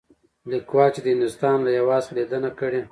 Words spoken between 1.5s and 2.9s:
له هـيواد څخه ليدنه کړى.